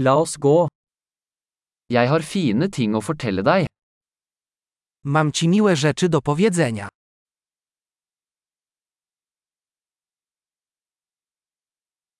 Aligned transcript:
La 0.00 0.12
oss 0.14 0.36
gå. 0.38 0.68
Jeg 1.90 2.06
har 2.06 2.22
fine 2.22 2.68
ting 2.70 2.92
å 2.94 3.00
fortelle 3.02 3.42
deg. 3.42 3.66
Mam 5.02 5.32
ci 5.32 5.48
miłe 5.48 5.74
rzeczy 5.76 6.08
do 6.08 6.20
powiedzenia. 6.22 6.88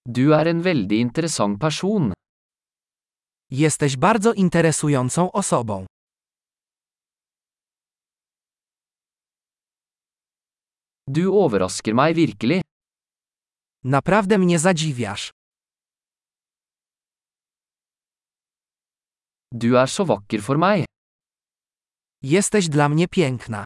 Du 0.04 0.33
er 0.33 0.46
en 0.49 0.62
veldig 0.62 0.99
interessant 0.99 1.61
person. 1.61 2.12
Jesteś 3.51 3.97
bardzo 3.97 4.33
interesującą 4.33 5.33
osobą. 5.33 5.87
Du 11.06 11.38
overrasker 11.45 11.95
meg 11.95 12.15
virkelig. 12.15 12.63
Naprawdę 13.85 14.38
mnie 14.38 14.58
zadziwiasz. 14.58 15.38
Du 19.51 19.77
er 19.77 19.86
så 19.86 20.04
vakker 20.04 20.41
for 20.42 20.56
meg. 20.59 20.84
Jesteś 22.23 22.68
dla 22.68 22.88
mnie 22.88 23.09
piękna. 23.09 23.64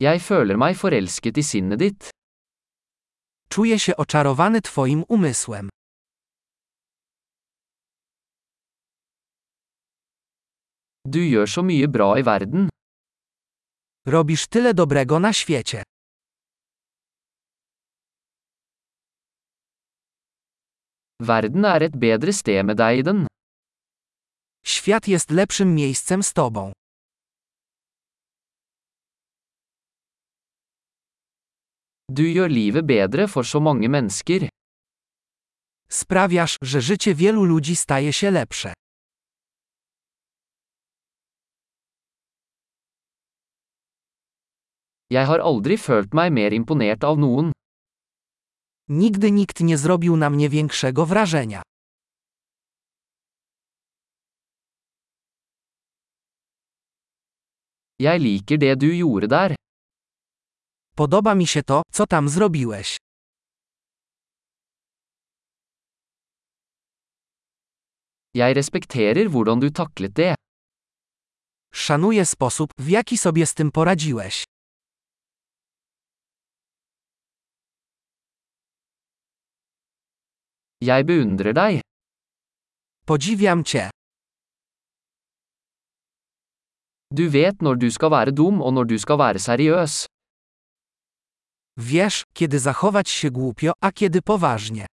Jeg 0.00 0.20
føler 0.20 0.56
meg 0.56 0.76
forelsket 0.76 1.38
i 1.38 1.42
sinnet 1.42 1.78
ditt. 1.78 2.10
Czuję 3.48 3.78
się 3.78 3.96
oczarowany 3.96 4.60
Twoim 4.62 5.04
umysłem. 5.08 5.68
Du 11.04 11.18
gjør 11.18 11.46
så 11.46 11.62
mye 11.62 11.88
bra 11.88 12.18
i 12.18 12.22
verden. 12.22 12.68
Robisz 14.06 14.46
tyle 14.46 14.74
dobrego 14.74 15.20
na 15.20 15.32
świecie. 15.32 15.82
Verden 21.22 21.64
er 21.64 21.82
et 21.86 21.94
bedre 21.94 22.32
sted 22.34 22.64
med 22.66 22.76
deg 22.82 22.98
i 22.98 23.02
den. 23.06 23.26
Świat 24.66 25.08
jest 25.08 25.30
lepszym 25.30 25.74
miejscem 25.74 26.22
z 26.22 26.32
Tobą. 26.32 26.72
Du 32.08 32.26
gjør 32.26 32.50
livet 32.50 32.86
bedre 32.86 33.28
for 33.28 33.44
så 33.46 33.60
mange 33.60 33.88
mennesker. 33.88 34.48
Sprawiasz, 35.88 36.56
że 36.62 36.80
życie 36.80 37.14
wielu 37.14 37.44
ludzi 37.44 37.76
staje 37.76 38.12
się 38.12 38.30
lepsze. 38.30 38.72
Jeg 45.10 45.26
har 45.26 45.40
aldri 45.40 45.76
følt 45.76 46.14
meg 46.14 46.32
mer 46.32 46.52
imponert 46.52 47.04
av 47.04 47.18
noen. 47.18 47.51
Nigdy 48.92 49.30
nikt 49.30 49.60
nie 49.60 49.78
zrobił 49.78 50.16
na 50.16 50.30
mnie 50.30 50.48
większego 50.48 51.06
wrażenia. 51.06 51.62
Jeg 57.98 58.20
liker 58.20 58.58
det 58.58 58.76
du 58.76 58.86
gjorde 58.86 59.28
der. 59.28 59.54
Podoba 60.96 61.34
mi 61.34 61.46
się 61.46 61.62
to, 61.62 61.82
co 61.92 62.06
tam 62.06 62.28
zrobiłeś. 62.28 62.96
Jeg 68.34 68.56
respekterer 68.56 69.30
hvordan 69.30 69.60
du 69.60 69.70
taklet 69.70 70.12
det. 70.12 70.34
Szanuję 71.74 72.26
sposób, 72.26 72.70
w 72.78 72.88
jaki 72.88 73.18
sobie 73.18 73.46
z 73.46 73.54
tym 73.54 73.72
poradziłeś. 73.72 74.44
Jeg 80.82 81.06
beundrer 81.06 81.52
deg. 81.54 81.80
Podziwiam 83.06 83.62
Cię. 83.64 83.90
Du 87.18 87.28
vet 87.30 87.62
når 87.62 87.74
du 87.82 87.90
skal 87.90 88.10
være 88.10 88.32
dum 88.34 88.58
og 88.66 88.72
når 88.74 88.84
du 88.90 88.98
skal 88.98 89.18
være 89.18 89.38
seriøs. 89.38 90.06
Wiesz, 91.76 92.22
kiedy 92.34 92.58
zachować 92.58 93.08
się 93.08 93.30
głupio, 93.30 93.72
a 93.80 93.92
kiedy 93.92 94.22
poważnie. 94.22 94.86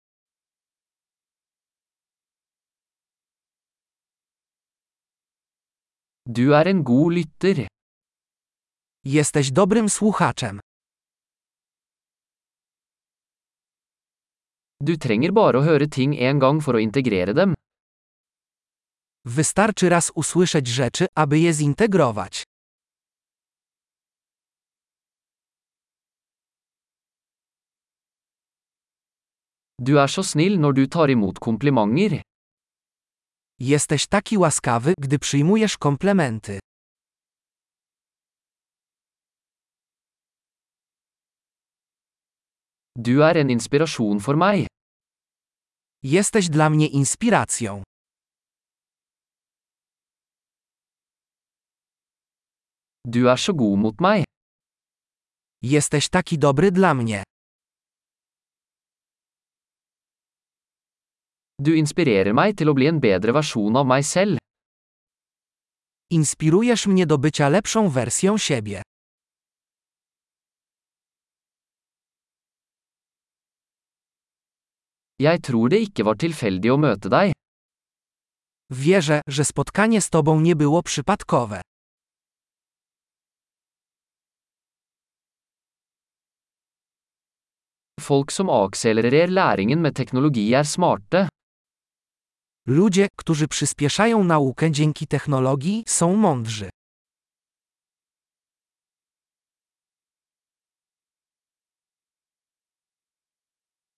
Du 6.26 6.52
er 6.52 6.68
en 6.68 6.82
god 6.82 7.12
lytter. 7.12 7.66
Jesteś 9.04 9.50
dobrym 9.52 9.88
słuchaczem. 9.88 10.60
Du 14.80 14.96
trenger 14.96 15.32
bare 15.32 15.58
å 15.58 15.64
høre 15.64 15.88
ting 15.88 16.12
en 16.20 16.38
gang 16.38 16.60
for 16.60 16.76
å 16.76 16.82
integrere 16.82 17.32
dem. 17.32 17.54
Wystarczy 19.24 19.88
raz 19.88 20.10
usłyszeć 20.14 20.66
rzeczy, 20.66 21.06
aby 21.14 21.38
je 21.38 21.52
zintegrować. 21.52 22.44
Du 29.78 29.98
er 29.98 30.08
så 30.08 30.22
snill 30.22 30.58
når 30.60 30.72
du 30.72 30.86
tar 30.88 31.10
imot 31.10 31.38
komplimenter. 31.38 32.22
Jesteś 33.60 34.06
taki 34.06 34.38
łaskawy, 34.38 34.94
gdy 34.98 35.18
przyjmujesz 35.18 35.78
komplementy. 35.78 36.58
Du 42.98 43.20
er 43.20 43.36
en 43.36 43.50
inspirasjon 43.50 44.20
for 44.20 44.36
meg. 44.36 44.66
Jesteś 46.02 46.48
dla 46.48 46.70
mnie 46.70 46.88
inspiracją. 46.88 47.82
Du 53.04 53.28
er 53.28 53.36
så 53.36 53.52
god 53.54 53.78
mot 53.78 54.00
meg. 54.00 54.24
Jesteś 55.62 56.08
taki 56.08 56.38
dobry 56.38 56.70
dla 56.72 56.94
mnie. 56.94 57.22
Du 61.58 61.72
inspirerer 61.76 62.32
meg 62.32 62.56
til 62.56 62.68
å 62.68 62.74
bli 62.76 62.88
en 62.88 63.00
bedre 63.00 63.32
versjon 63.32 63.76
av 63.76 63.86
meg 63.86 64.04
selv. 64.04 64.40
Inspirujesz 66.12 66.86
mnie 66.86 67.06
do 67.06 67.18
bycia 67.18 67.48
lepszą 67.48 67.88
wersją 67.90 68.38
siebie. 68.38 68.85
Jeg 75.18 75.40
tror 75.42 75.68
det 75.72 75.78
ikke 75.80 76.04
var 76.04 76.18
tilfeldig 76.20 76.70
å 76.74 76.76
møte 76.76 77.08
deg. 77.08 77.32
Wierzę, 78.68 79.20
że 79.26 79.44
spotkanie 79.44 80.00
z 80.00 80.10
Tobą 80.10 80.40
nie 80.40 80.56
było 80.56 80.82
przypadkowe. 80.82 81.60
Folk 88.00 88.32
som 88.32 88.50
akselererer 88.50 89.30
læringen 89.30 89.80
med 89.80 89.94
teknologi 89.94 90.54
er 90.54 90.64
smarte. 90.64 91.28
Ludzie, 92.66 93.08
którzy 93.16 93.48
przyspieszają 93.48 94.24
naukę 94.24 94.70
dzięki 94.70 95.06
technologii, 95.06 95.84
są 95.86 96.16
mądrzy. 96.16 96.70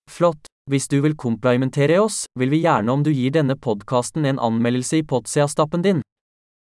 Flott. 0.08 0.57
Hvis 0.68 0.84
du 0.92 0.98
vil 1.00 1.14
komplimentere 1.16 1.96
oss, 2.02 2.26
vil 2.36 2.50
vi 2.52 2.58
gjerne 2.60 2.92
om 2.92 3.00
du 3.00 3.08
gir 3.08 3.32
denne 3.32 3.54
podkasten 3.56 4.26
en 4.28 4.36
anmeldelse 4.36 4.98
i 5.00 5.06
Potsia-stappen 5.08 5.80
din. 5.80 6.02